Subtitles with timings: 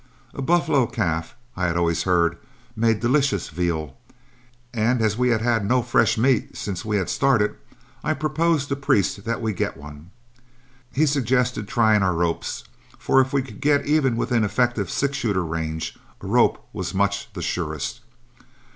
[0.33, 2.39] A buffalo calf, I had always heard,
[2.75, 3.95] made delicious veal,
[4.73, 7.55] and as we had had no fresh meat since we had started,
[8.03, 10.09] I proposed to Priest that we get one.
[10.91, 12.63] He suggested trying our ropes,
[12.97, 17.31] for if we could ever get within effective six shooter range, a rope was much
[17.33, 18.01] the surest.